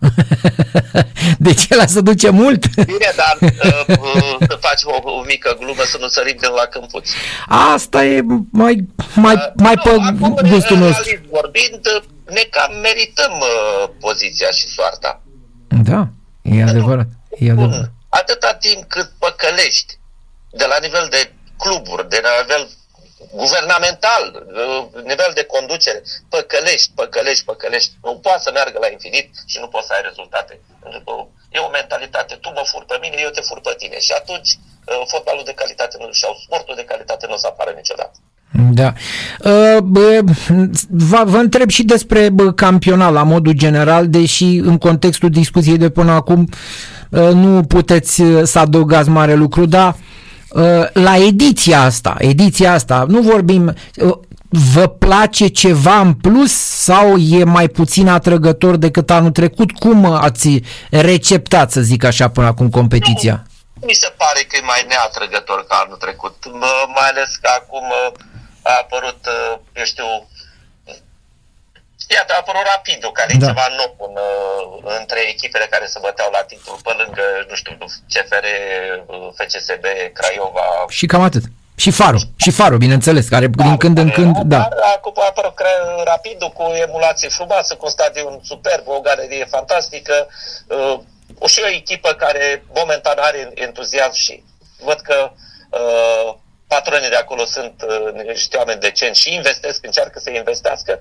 deci 1.46 1.68
el 1.68 1.86
să 1.86 2.00
duce 2.00 2.30
mult. 2.30 2.74
Bine, 2.74 3.12
dar 3.16 3.36
uh, 3.40 3.96
uh, 3.98 4.36
să 4.48 4.58
faci 4.60 4.82
o, 4.84 5.10
o 5.10 5.22
mică 5.22 5.56
glumă 5.58 5.82
să 5.84 5.96
nu 6.00 6.06
sărim 6.06 6.36
din 6.40 6.50
la 6.50 6.66
câmpuți. 6.66 7.12
Asta 7.46 8.04
e 8.04 8.20
mai, 8.50 8.86
mai, 9.14 9.34
uh, 9.34 9.52
mai 9.54 9.74
nu, 10.18 10.34
pe 10.34 10.48
gustul 10.48 10.76
nostru. 10.76 11.20
vorbind, 11.30 11.80
ne 12.24 12.44
cam 12.50 12.72
merităm 12.82 13.32
uh, 13.32 13.90
poziția 14.00 14.50
și 14.50 14.66
soarta. 14.66 15.22
Da, 15.68 16.08
e 16.42 16.62
adevărat. 16.62 17.08
E 17.38 17.50
adevărat. 17.50 17.92
Atâta 18.08 18.54
timp 18.54 18.84
cât 18.88 19.12
păcălești 19.18 19.98
de 20.50 20.64
la 20.68 20.76
nivel 20.80 21.06
de 21.10 21.32
cluburi, 21.58 22.08
de 22.08 22.20
la 22.22 22.30
nivel 22.40 22.68
guvernamental, 23.42 24.22
uh, 24.34 25.02
nivel 25.10 25.32
de 25.34 25.44
conducere, 25.54 26.00
păcălești, 26.34 26.90
păcălești, 26.94 27.44
păcălești. 27.44 27.92
Nu 28.02 28.12
poate 28.24 28.42
să 28.46 28.50
meargă 28.52 28.78
la 28.80 28.90
infinit 28.96 29.28
și 29.50 29.56
nu 29.62 29.68
poți 29.68 29.86
să 29.86 29.92
ai 29.92 30.06
rezultate. 30.08 30.60
Pentru 30.82 31.00
că 31.04 31.12
e 31.54 31.58
o 31.68 31.76
mentalitate, 31.78 32.34
tu 32.40 32.48
mă 32.56 32.64
fur 32.72 32.82
pe 32.90 32.96
mine, 33.02 33.16
eu 33.20 33.30
te 33.36 33.40
fur 33.48 33.60
pe 33.60 33.74
tine. 33.80 33.98
Și 34.06 34.12
atunci 34.20 34.50
uh, 34.54 35.02
fotbalul 35.12 35.44
de 35.50 35.58
calitate 35.60 35.96
nu, 36.00 36.06
sau 36.12 36.32
sportul 36.44 36.74
de 36.80 36.88
calitate 36.90 37.26
nu 37.26 37.34
o 37.34 37.42
să 37.42 37.46
apară 37.50 37.72
niciodată. 37.80 38.16
Da. 38.80 38.92
Uh, 39.50 39.80
bă, 39.94 40.20
vă, 40.88 41.22
vă 41.26 41.36
întreb 41.36 41.68
și 41.70 41.82
despre 41.84 42.28
bă, 42.28 42.52
campionat 42.52 43.12
la 43.12 43.22
modul 43.22 43.52
general, 43.52 44.08
deși 44.08 44.48
în 44.70 44.78
contextul 44.78 45.30
discuției 45.30 45.78
de 45.84 45.90
până 45.90 46.12
acum 46.12 46.48
uh, 47.10 47.30
nu 47.32 47.62
puteți 47.62 48.20
uh, 48.20 48.42
să 48.44 48.58
adăugați 48.58 49.08
mare 49.08 49.34
lucru, 49.34 49.66
dar 49.66 49.88
uh, 49.88 50.07
la 50.92 51.16
ediția 51.16 51.80
asta, 51.82 52.14
ediția 52.18 52.72
asta, 52.72 53.04
nu 53.08 53.20
vorbim, 53.20 53.74
uh, 53.96 54.18
vă 54.72 54.86
place 54.86 55.46
ceva 55.46 56.00
în 56.00 56.14
plus 56.14 56.52
sau 56.86 57.16
e 57.16 57.44
mai 57.44 57.68
puțin 57.68 58.08
atrăgător 58.08 58.76
decât 58.76 59.10
anul 59.10 59.30
trecut? 59.30 59.70
Cum 59.72 60.04
ați 60.04 60.60
receptat, 60.90 61.70
să 61.70 61.80
zic 61.80 62.04
așa, 62.04 62.28
până 62.28 62.46
acum 62.46 62.70
competiția? 62.70 63.46
Mi 63.80 63.92
se 63.92 64.14
pare 64.16 64.40
că 64.48 64.56
e 64.56 64.60
mai 64.64 64.84
neatrăgător 64.88 65.64
ca 65.68 65.82
anul 65.84 65.96
trecut, 65.96 66.36
mă- 66.60 66.86
mai 66.94 67.08
ales 67.08 67.30
că 67.42 67.48
acum 67.60 67.84
uh, 67.84 68.12
a 68.62 68.72
apărut, 68.82 69.20
uh, 69.26 69.58
eu 69.78 69.84
știu, 69.84 70.04
Iată, 72.16 72.32
a 72.32 72.36
apărut 72.40 72.66
Rapidul, 72.74 73.12
care 73.12 73.32
Da. 73.32 73.44
e 73.44 73.48
ceva 73.48 73.66
nou 73.80 73.90
în, 74.06 74.14
uh, 74.28 74.96
între 74.98 75.20
echipele 75.28 75.66
care 75.70 75.86
se 75.86 75.98
băteau 76.02 76.30
la 76.32 76.42
titlu, 76.50 76.78
pe 76.82 76.92
lângă, 77.00 77.22
nu 77.48 77.54
știu, 77.54 77.72
CFR, 78.12 78.46
uh, 79.06 79.28
FCSB, 79.38 79.84
Craiova. 80.12 80.66
Și 80.88 81.06
cam 81.06 81.22
atât. 81.22 81.42
Și 81.76 81.90
Faro, 81.90 82.18
și 82.36 82.50
Faro, 82.50 82.76
bineînțeles, 82.76 83.28
care 83.28 83.46
din 83.46 83.76
când 83.76 83.98
în 83.98 84.10
când, 84.10 84.36
da. 84.36 84.56
Dar 84.58 84.72
acum 84.96 85.12
a 85.16 85.26
apărut 85.28 85.54
Cra- 85.60 86.02
Rapidul 86.04 86.48
cu 86.48 86.62
o 86.62 86.76
emulație 86.76 87.28
frumoasă, 87.28 87.74
cu 87.74 87.84
un 87.84 87.90
stadion 87.90 88.40
superb, 88.42 88.88
o 88.88 89.00
galerie 89.00 89.44
fantastică, 89.44 90.28
uh, 90.66 90.98
și 91.48 91.60
o 91.64 91.68
echipă 91.68 92.12
care 92.12 92.64
momentan 92.74 93.16
are 93.18 93.50
entuziasm 93.54 94.12
și 94.14 94.42
văd 94.78 95.00
că 95.00 95.30
uh, 95.70 96.34
patronii 96.68 97.08
de 97.08 97.14
acolo 97.16 97.44
sunt 97.44 97.82
uh, 97.88 98.22
niște 98.26 98.56
oameni 98.56 98.80
decenți 98.80 99.20
și 99.20 99.34
investesc, 99.34 99.84
încearcă 99.84 100.18
să 100.18 100.30
investească. 100.30 101.00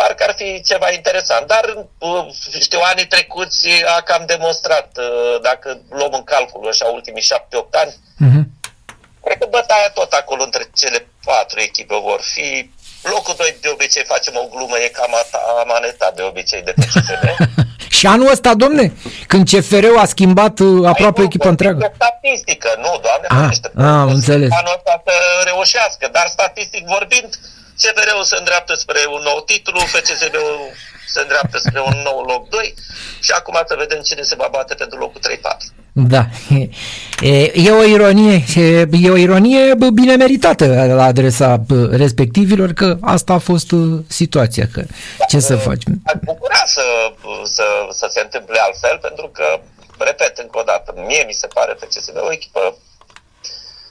Parcă 0.00 0.24
ar 0.28 0.34
fi 0.40 0.62
ceva 0.70 0.88
interesant, 0.98 1.46
dar 1.46 1.64
uh, 1.98 2.26
știu, 2.60 2.80
anii 2.90 3.06
trecuți 3.06 3.68
a 3.96 4.00
cam 4.08 4.22
demonstrat, 4.26 4.88
uh, 4.98 5.40
dacă 5.42 5.68
luăm 5.98 6.12
în 6.12 6.24
calcul 6.24 6.68
așa 6.68 6.86
ultimii 6.86 7.22
șapte-opt 7.30 7.74
ani, 7.74 7.94
Mhm. 8.26 8.42
Cred 9.24 9.38
că 9.40 9.46
bătaia 9.50 9.90
tot 9.94 10.12
acolo 10.12 10.42
între 10.42 10.64
cele 10.80 11.06
patru 11.24 11.60
echipe 11.60 11.94
vor 12.08 12.20
fi. 12.34 12.70
Locul 13.02 13.34
2 13.36 13.56
de 13.60 13.68
obicei 13.68 14.04
facem 14.04 14.34
o 14.42 14.46
glumă, 14.56 14.76
e 14.78 14.88
cam 14.88 15.14
ata- 15.22 15.42
amanetat 15.62 16.14
de 16.16 16.22
obicei 16.22 16.62
de 16.62 16.74
FCSB. 16.80 17.24
Și 17.98 18.06
anul 18.06 18.30
ăsta, 18.30 18.54
domne, 18.54 18.92
când 19.26 19.48
CFR-ul 19.50 19.98
a 19.98 20.04
schimbat 20.04 20.58
uh, 20.58 20.86
aproape 20.88 21.20
Ai, 21.20 21.26
echipa 21.26 21.44
nu, 21.44 21.50
întreagă. 21.50 21.78
De 21.78 21.92
statistică, 21.94 22.68
nu, 22.76 22.92
doamne, 23.06 23.26
Ah, 23.28 23.36
ferește. 23.40 23.70
ah, 23.76 23.84
am 23.84 24.08
înțeles. 24.08 24.50
Anul 24.52 24.74
ăsta 24.76 25.02
să 25.06 25.12
reușească, 25.44 26.08
dar 26.12 26.26
statistic 26.26 26.86
vorbind, 26.86 27.30
CFR-ul 27.80 28.24
se 28.24 28.36
îndreaptă 28.38 28.74
spre 28.74 29.00
un 29.16 29.22
nou 29.22 29.40
titlu, 29.40 29.78
FCSB-ul 29.78 30.58
se 31.06 31.20
îndreaptă 31.20 31.58
spre 31.58 31.80
un 31.80 31.96
nou 32.04 32.18
loc 32.22 32.48
2 32.48 32.74
și 33.20 33.30
acum 33.30 33.62
să 33.66 33.74
vedem 33.78 34.00
cine 34.00 34.22
se 34.22 34.34
va 34.34 34.48
bate 34.50 34.74
pentru 34.74 34.98
locul 34.98 35.20
3-4. 35.20 35.78
Da. 35.92 36.26
E, 37.20 37.52
e 37.54 37.70
o 37.70 37.84
ironie, 37.84 38.44
e, 38.54 38.88
e 39.02 39.10
o 39.10 39.16
ironie 39.16 39.74
bă, 39.74 39.90
bine 39.90 40.16
meritată 40.16 40.66
la 40.94 41.04
adresa 41.04 41.56
bă, 41.56 41.96
respectivilor 41.96 42.72
că 42.72 42.96
asta 43.00 43.32
a 43.32 43.38
fost 43.38 43.70
uh, 43.70 43.98
situația, 44.06 44.66
că 44.72 44.84
ce 45.28 45.38
să 45.40 45.56
faci? 45.56 45.82
Aș 46.04 46.14
bucura 46.24 46.62
să, 46.66 46.82
să, 47.44 47.64
să 47.90 48.06
se 48.10 48.20
întâmple 48.20 48.58
altfel, 48.60 48.98
pentru 48.98 49.28
că, 49.28 49.60
repet 49.98 50.38
încă 50.38 50.58
o 50.58 50.62
dată, 50.62 50.94
mie 51.06 51.24
mi 51.26 51.32
se 51.32 51.46
pare 51.46 51.76
FCSB 51.80 52.16
o 52.16 52.32
echipă 52.32 52.76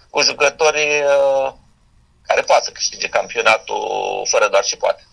cu 0.10 0.22
jucători 0.22 0.88
uh, 0.88 1.54
care 2.38 2.50
poate 2.50 2.66
să 2.66 2.72
câștige 2.72 3.08
campionatul 3.08 3.82
fără 4.30 4.48
doar 4.48 4.64
și 4.64 4.78
poate. 4.78 5.04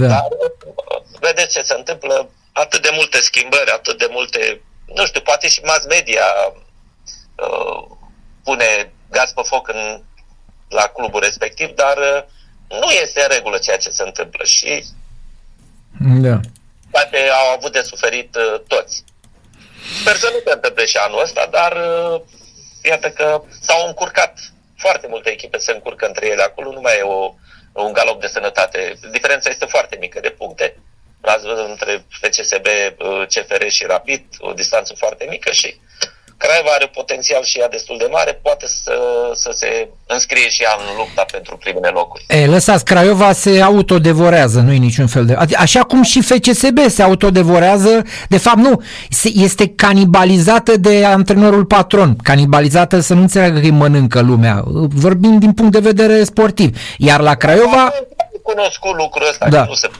Da. 0.00 0.06
Dar 0.06 0.28
uh, 0.30 1.02
vedeți 1.20 1.54
ce 1.54 1.62
se 1.62 1.74
întâmplă, 1.74 2.30
atât 2.52 2.82
de 2.82 2.90
multe 2.92 3.18
schimbări, 3.20 3.70
atât 3.70 3.98
de 3.98 4.08
multe, 4.10 4.60
nu 4.94 5.04
știu, 5.06 5.20
poate 5.20 5.48
și 5.48 5.60
mass 5.60 5.86
media 5.86 6.26
uh, 7.44 7.80
pune 8.44 8.92
gaz 9.10 9.30
pe 9.32 9.42
foc 9.44 9.68
în, 9.68 10.02
la 10.68 10.86
clubul 10.86 11.20
respectiv, 11.20 11.68
dar 11.74 11.96
uh, 11.96 12.22
nu 12.80 12.90
este 12.90 13.20
în 13.22 13.28
regulă 13.36 13.58
ceea 13.58 13.76
ce 13.76 13.90
se 13.90 14.02
întâmplă 14.02 14.44
și 14.44 14.84
Da. 16.26 16.40
poate 16.90 17.18
au 17.40 17.56
avut 17.56 17.72
de 17.72 17.80
suferit 17.80 18.36
uh, 18.36 18.60
toți. 18.66 19.04
Sper 20.00 20.16
să 20.16 20.28
nu 20.32 20.38
se 20.46 20.52
întâmple 20.54 20.84
și 20.86 20.96
anul 20.96 21.22
ăsta, 21.22 21.48
dar 21.50 21.72
uh, 21.72 22.20
iată 22.82 23.10
că 23.10 23.42
s-au 23.60 23.86
încurcat 23.86 24.53
foarte 24.86 25.06
multe 25.06 25.30
echipe 25.30 25.58
se 25.58 25.72
încurcă 25.72 26.06
între 26.06 26.26
ele 26.26 26.42
acolo, 26.42 26.72
nu 26.72 26.80
mai 26.80 26.98
e 26.98 27.02
o, 27.02 27.34
un 27.72 27.92
galop 27.92 28.20
de 28.20 28.26
sănătate. 28.26 28.94
Diferența 29.10 29.50
este 29.50 29.66
foarte 29.66 29.96
mică 30.00 30.20
de 30.20 30.30
puncte. 30.30 30.76
L-ați 31.20 31.46
văzut 31.46 31.68
între 31.68 32.04
FCSB, 32.08 32.66
uh, 32.66 33.26
CFR 33.32 33.66
și 33.66 33.84
Rapid, 33.84 34.24
o 34.38 34.52
distanță 34.52 34.94
foarte 34.94 35.26
mică 35.28 35.50
și 35.52 35.80
Craiova 36.44 36.70
are 36.74 36.86
potențial 36.94 37.42
și 37.44 37.58
ea 37.58 37.68
destul 37.68 37.96
de 37.98 38.08
mare, 38.10 38.32
poate 38.42 38.66
să, 38.66 38.92
să 39.34 39.50
se 39.52 39.88
înscrie 40.06 40.48
și 40.48 40.62
ea 40.62 40.74
în 40.78 40.96
lupta 40.96 41.24
pentru 41.32 41.56
primele 41.56 41.88
locuri. 41.88 42.24
E, 42.28 42.46
lăsați, 42.46 42.84
Craiova 42.84 43.32
se 43.32 43.60
autodevorează, 43.60 44.60
nu 44.60 44.72
e 44.72 44.76
niciun 44.76 45.06
fel 45.06 45.24
de... 45.26 45.34
adi- 45.34 45.56
Așa 45.58 45.80
cum 45.82 46.02
și 46.02 46.20
FCSB 46.22 46.78
se 46.88 47.02
autodevorează, 47.02 48.02
de 48.28 48.38
fapt 48.38 48.56
nu, 48.56 48.82
se- 49.10 49.32
este 49.34 49.68
canibalizată 49.76 50.76
de 50.76 51.04
antrenorul 51.04 51.64
patron, 51.64 52.16
canibalizată 52.22 53.00
să 53.00 53.14
nu 53.14 53.20
înțeleagă 53.20 53.58
că 53.58 53.64
îi 53.64 53.70
mănâncă 53.70 54.20
lumea, 54.20 54.62
vorbim 54.88 55.38
din 55.38 55.52
punct 55.52 55.72
de 55.72 55.78
vedere 55.78 56.24
sportiv, 56.24 56.76
iar 56.98 57.20
la 57.20 57.34
Craiova... 57.34 57.82
Am 57.82 57.92
cunoscut 58.42 58.96
lucrul 58.96 59.26
ăsta, 59.30 59.48
Da. 59.48 59.56
da. 59.56 59.62
că 59.62 59.68
nu 59.68 59.74
se, 59.74 59.90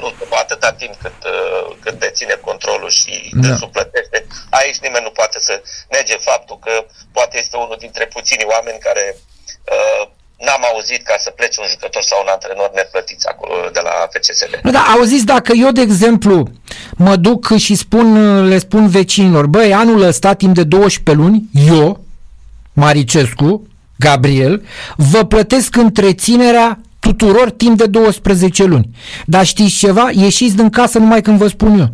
nu 0.00 0.08
se 0.18 0.24
poate 0.28 0.52
atâta 0.52 0.72
timp 0.72 0.94
cât, 1.02 1.18
uh, 1.34 1.76
cât 1.82 1.98
deține 1.98 2.36
controlul 2.48 2.90
și 2.90 3.30
Da. 3.32 3.48
da. 3.48 3.56
suplătește. 3.56 4.26
Aici 4.50 4.78
nimeni 4.86 5.04
nu 5.04 5.10
poate 5.10 5.38
să 5.40 5.62
nege 5.90 6.16
faptul 6.16 6.58
că 6.58 6.84
poate 7.12 7.38
este 7.38 7.56
unul 7.56 7.76
dintre 7.78 8.04
puținii 8.06 8.52
oameni 8.54 8.78
care 8.78 9.16
uh, 9.16 10.08
n-am 10.44 10.62
auzit 10.72 11.02
ca 11.04 11.14
să 11.18 11.30
plece 11.30 11.60
un 11.60 11.66
jucător 11.66 12.02
sau 12.02 12.18
un 12.22 12.30
antrenor 12.30 12.70
neplătiți 12.74 13.26
acolo 13.26 13.54
de 13.72 13.80
la 13.80 13.94
FCSB. 14.12 14.52
Nu, 14.62 14.70
da, 14.70 14.82
auziți, 14.96 15.24
dacă 15.24 15.52
eu, 15.52 15.70
de 15.70 15.80
exemplu, 15.80 16.48
mă 16.96 17.16
duc 17.16 17.56
și 17.56 17.74
spun, 17.74 18.06
le 18.48 18.58
spun 18.58 18.88
vecinilor, 18.88 19.46
băi, 19.46 19.74
anul 19.74 20.02
ăsta, 20.02 20.34
timp 20.34 20.54
de 20.54 20.64
12 20.64 21.24
luni, 21.24 21.42
eu, 21.76 22.04
Maricescu, 22.72 23.66
Gabriel, 23.98 24.62
vă 24.96 25.24
plătesc 25.24 25.76
întreținerea 25.76 26.80
tuturor 27.14 27.50
timp 27.50 27.76
de 27.76 27.86
12 27.86 28.64
luni. 28.64 28.88
Dar 29.26 29.46
știți 29.46 29.76
ceva? 29.76 30.10
Ieșiți 30.12 30.56
din 30.56 30.70
casă 30.70 30.98
numai 30.98 31.22
când 31.22 31.38
vă 31.38 31.48
spun 31.48 31.78
eu. 31.78 31.88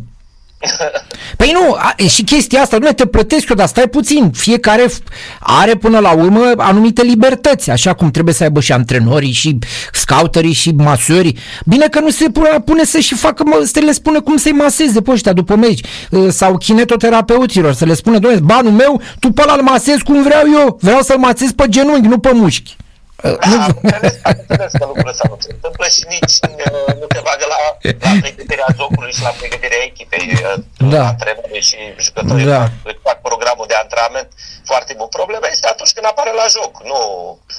Păi 1.37 1.51
nu, 1.53 1.73
a, 1.73 1.93
e 1.97 2.07
și 2.07 2.23
chestia 2.23 2.61
asta, 2.61 2.77
nu 2.77 2.91
te 2.91 3.05
plătesc 3.05 3.49
eu, 3.49 3.55
dar 3.55 3.67
stai 3.67 3.87
puțin, 3.87 4.31
fiecare 4.31 4.85
f- 4.87 5.03
are 5.39 5.75
până 5.75 5.99
la 5.99 6.11
urmă 6.11 6.53
anumite 6.57 7.01
libertăți, 7.03 7.69
așa 7.69 7.93
cum 7.93 8.11
trebuie 8.11 8.33
să 8.33 8.43
aibă 8.43 8.59
și 8.59 8.71
antrenorii, 8.71 9.31
și 9.31 9.59
scouterii, 9.91 10.53
și 10.53 10.71
masorii. 10.71 11.37
Bine 11.65 11.87
că 11.87 11.99
nu 11.99 12.09
se 12.09 12.29
pune, 12.29 12.49
pune 12.65 12.83
să 12.83 12.99
și 12.99 13.15
facă, 13.15 13.43
mă, 13.45 13.69
să 13.73 13.79
le 13.79 13.91
spune 13.91 14.19
cum 14.19 14.37
să-i 14.37 14.51
maseze 14.51 15.01
pe 15.01 15.11
ăștia 15.11 15.33
după 15.33 15.55
meci, 15.55 15.79
uh, 16.09 16.27
sau 16.29 16.57
kinetoterapeuților, 16.57 17.73
să 17.73 17.85
le 17.85 17.93
spună, 17.93 18.19
doamne, 18.19 18.39
banul 18.39 18.71
meu, 18.71 19.01
tu 19.19 19.31
pe 19.31 19.41
ăla 19.41 19.53
îl 19.53 19.61
masezi 19.61 20.03
cum 20.03 20.23
vreau 20.23 20.43
eu, 20.61 20.77
vreau 20.81 21.01
să-l 21.01 21.17
masez 21.17 21.51
pe 21.51 21.65
genunchi, 21.69 22.07
nu 22.07 22.17
pe 22.17 22.29
mușchi. 22.33 22.75
Uh, 23.23 23.37
Da, 23.51 23.63
am 23.63 23.77
înțeles, 23.81 24.15
am 24.23 24.35
înțeles 24.47 24.71
că 24.79 24.85
lucrul 24.85 25.09
ăsta 25.13 25.25
nu 25.29 25.37
se 25.39 25.51
întâmplă 25.57 25.85
și 25.95 26.03
nici 26.13 26.35
uh, 26.41 26.93
nu 27.01 27.05
te 27.13 27.19
bagă 27.27 27.45
la, 27.53 27.59
la 28.05 28.11
pregătirea 28.21 28.69
jocului 28.79 29.13
și 29.17 29.21
la 29.27 29.33
pregătirea 29.39 29.81
echipei. 29.89 30.27
Uh, 30.33 30.53
Da. 30.93 31.03
Antrenorii 31.07 31.61
și 31.69 31.77
jucătorii 32.05 32.45
Da. 32.45 32.57
da. 32.57 32.67
fac, 32.83 32.97
fac 33.07 33.17
programul 33.29 33.65
de 33.67 33.77
antrenament 33.83 34.29
foarte 34.71 34.93
mult. 34.97 35.09
Problema 35.19 35.47
este 35.51 35.67
atunci 35.67 35.93
când 35.95 36.05
apare 36.05 36.31
la 36.41 36.47
joc. 36.57 36.73
Nu. 36.91 37.01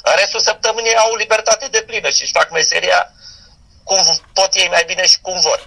În 0.08 0.14
restul 0.20 0.40
săptămânii 0.48 1.02
au 1.04 1.10
libertate 1.22 1.66
de 1.70 1.82
plină 1.86 2.08
și 2.16 2.22
își 2.22 2.36
fac 2.38 2.48
meseria 2.58 3.00
cum 3.88 4.00
pot 4.38 4.50
ei 4.62 4.68
mai 4.74 4.84
bine 4.90 5.04
și 5.12 5.18
cum 5.20 5.36
vor. 5.48 5.60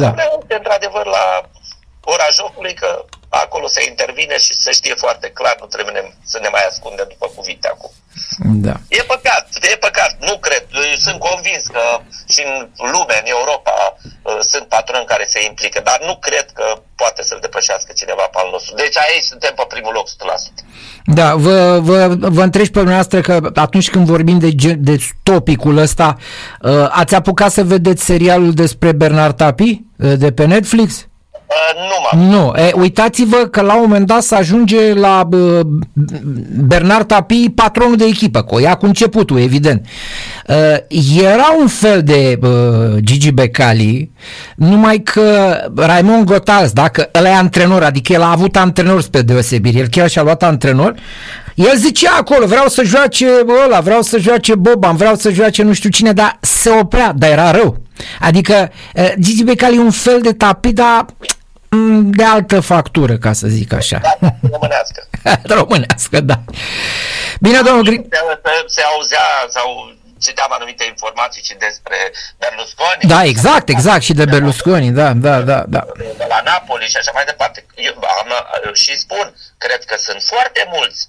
Da. 0.00 0.06
Problema 0.06 0.34
este 0.40 0.54
într-adevăr 0.60 1.06
la 1.16 1.24
ora 2.12 2.28
jocului 2.38 2.74
că 2.74 2.90
acolo 3.28 3.66
se 3.66 3.82
intervine 3.88 4.36
și 4.38 4.52
se 4.64 4.70
știe 4.72 4.94
foarte 5.04 5.28
clar, 5.38 5.56
nu 5.60 5.66
trebuie 5.66 5.94
ne- 5.94 6.12
să 6.32 6.38
ne 6.42 6.48
mai 6.52 6.64
ascundem 6.70 7.06
după 7.08 7.26
cuvinte 7.36 7.68
acum. 7.68 7.90
Da. 8.66 8.74
E 8.98 9.02
păcat, 9.14 9.44
e 9.72 9.76
păcat, 9.76 10.16
nu 10.28 10.34
cred. 10.38 10.64
sunt 11.06 11.18
convins 11.28 11.62
că 11.74 11.82
și 12.34 12.40
în 12.48 12.52
lume, 12.94 13.16
în 13.22 13.28
Europa, 13.36 13.74
uh, 14.00 14.38
sunt 14.50 14.64
patroni 14.74 15.10
care 15.12 15.24
se 15.28 15.40
implică, 15.48 15.80
dar 15.84 15.98
nu 16.08 16.14
cred 16.26 16.46
că 16.58 16.64
poate 17.00 17.22
să-l 17.22 17.38
depășească 17.40 17.92
cineva 18.00 18.22
pe 18.32 18.38
al 18.42 18.48
nostru. 18.52 18.74
Deci 18.74 18.96
aici 18.98 19.22
suntem 19.32 19.52
pe 19.56 19.64
primul 19.68 19.92
loc 19.92 20.06
100%. 20.08 20.64
Da, 21.04 21.34
vă, 21.34 21.78
vă, 21.82 22.14
vă 22.18 22.42
întreb 22.42 22.64
pe 22.64 22.70
dumneavoastră 22.84 23.20
că 23.20 23.50
atunci 23.54 23.90
când 23.90 24.06
vorbim 24.06 24.38
de, 24.38 24.54
ge- 24.54 24.72
de 24.88 24.96
topicul 25.22 25.76
ăsta, 25.76 26.16
uh, 26.62 26.86
ați 26.90 27.14
apucat 27.14 27.50
să 27.50 27.64
vedeți 27.64 28.04
serialul 28.04 28.52
despre 28.52 28.92
Bernard 28.92 29.36
Tapie 29.36 29.84
uh, 29.98 30.12
de 30.16 30.32
pe 30.32 30.44
Netflix? 30.46 31.06
Uh, 31.48 31.80
nu 31.88 32.18
m-am. 32.20 32.28
Nu, 32.28 32.62
e, 32.62 32.72
uitați-vă 32.74 33.36
că 33.36 33.60
la 33.60 33.74
un 33.74 33.80
moment 33.80 34.06
dat 34.06 34.22
să 34.22 34.34
ajunge 34.34 34.94
la 34.94 35.28
uh, 35.30 35.60
Bernard 36.66 37.06
Tapie 37.06 37.52
patronul 37.54 37.96
de 37.96 38.04
echipă, 38.04 38.42
cu 38.42 38.60
ea 38.60 38.74
cu 38.74 38.86
începutul, 38.86 39.40
evident. 39.40 39.86
Uh, 40.46 41.22
era 41.22 41.54
un 41.60 41.66
fel 41.66 42.02
de 42.02 42.38
uh, 42.42 42.96
Gigi 43.00 43.30
Becali, 43.30 44.10
numai 44.56 44.98
că 44.98 45.56
Raimond 45.76 46.24
Gotals, 46.24 46.72
dacă 46.72 47.10
ăla 47.14 47.28
e 47.28 47.34
antrenor, 47.34 47.82
adică 47.82 48.12
el 48.12 48.22
a 48.22 48.30
avut 48.30 48.56
antrenor 48.56 49.02
spre 49.02 49.22
deosebire, 49.22 49.78
el 49.78 49.88
chiar 49.88 50.08
și-a 50.08 50.22
luat 50.22 50.42
antrenor, 50.42 50.94
el 51.54 51.76
zicea 51.76 52.16
acolo, 52.18 52.46
vreau 52.46 52.68
să 52.68 52.82
joace 52.84 53.26
ăla, 53.64 53.80
vreau 53.80 54.02
să 54.02 54.18
joace 54.18 54.54
Boban, 54.54 54.96
vreau 54.96 55.14
să 55.14 55.30
joace 55.30 55.62
nu 55.62 55.72
știu 55.72 55.90
cine, 55.90 56.12
dar 56.12 56.38
se 56.40 56.70
oprea, 56.80 57.12
dar 57.16 57.30
era 57.30 57.50
rău. 57.50 57.76
Adică 58.20 58.70
uh, 58.94 59.12
Gigi 59.20 59.44
Becali 59.44 59.76
e 59.76 59.80
un 59.80 59.90
fel 59.90 60.20
de 60.20 60.32
tapit, 60.32 60.74
dar 60.74 61.06
mm, 61.06 61.37
de 62.02 62.24
altă 62.24 62.60
factură, 62.60 63.16
ca 63.16 63.32
să 63.32 63.46
zic 63.46 63.72
așa. 63.72 64.00
Da, 64.20 64.30
românească. 64.50 65.08
Românească, 65.60 66.20
da. 66.20 66.38
Bine, 67.40 67.60
domnul 67.60 67.82
Gri... 67.82 68.06
Se, 68.10 68.20
se, 68.44 68.64
se 68.66 68.82
auzea 68.82 69.26
sau 69.48 69.96
citeam 70.20 70.52
anumite 70.52 70.84
informații 70.84 71.42
și 71.42 71.54
despre 71.54 71.96
Berlusconi. 72.38 73.02
Da, 73.14 73.24
exact, 73.24 73.68
exact, 73.68 74.02
și 74.02 74.12
de 74.12 74.24
Berlusconi, 74.24 74.90
da, 74.90 75.12
da, 75.12 75.40
da, 75.40 75.64
da. 75.68 75.86
De 76.16 76.26
la 76.28 76.40
Napoli 76.44 76.86
și 76.92 76.96
așa 76.96 77.10
mai 77.14 77.24
departe. 77.24 77.66
Eu 77.74 77.94
am, 78.20 78.30
și 78.72 78.98
spun, 78.98 79.36
cred 79.58 79.84
că 79.84 79.96
sunt 79.98 80.22
foarte 80.22 80.62
mulți 80.74 81.08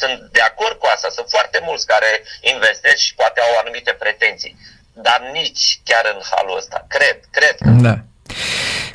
sunt 0.00 0.18
de 0.32 0.40
acord 0.40 0.76
cu 0.78 0.86
asta, 0.94 1.08
sunt 1.08 1.28
foarte 1.28 1.58
mulți 1.66 1.86
care 1.86 2.10
investesc 2.40 2.96
și 2.96 3.14
poate 3.14 3.40
au 3.40 3.52
anumite 3.62 3.92
pretenții, 3.92 4.56
dar 4.92 5.20
nici 5.32 5.80
chiar 5.84 6.04
în 6.14 6.20
halul 6.30 6.56
ăsta. 6.56 6.84
Cred, 6.88 7.18
cred. 7.30 7.56
Da. 7.86 7.94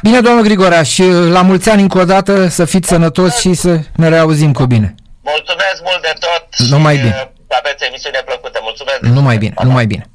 Bine, 0.02 0.20
domnul 0.22 0.44
Grigorea, 0.44 0.84
și 0.84 1.04
la 1.30 1.42
mulți 1.42 1.70
ani 1.70 1.82
încă 1.82 1.98
o 2.00 2.04
dată 2.06 2.48
să 2.48 2.66
fiți 2.66 2.88
sănătos 2.88 3.38
și 3.40 3.54
să 3.54 3.80
ne 3.96 4.08
reauzim 4.10 4.52
cu 4.54 4.66
bine. 4.66 4.96
Mulțumesc 5.24 5.82
mult 5.84 6.02
de 6.02 6.14
tot 6.20 6.68
Numai 6.70 6.96
și 6.96 7.02
bine. 7.02 7.32
uh, 7.48 7.58
aveți 7.64 7.84
emisiune 7.86 8.22
plăcută. 8.26 8.60
Mulțumesc. 8.62 9.00
Numai 9.02 9.38
bine, 9.38 9.54
numai 9.64 9.86
bine. 9.86 10.10